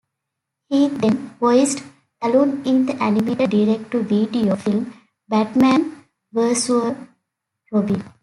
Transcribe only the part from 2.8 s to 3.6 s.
the animated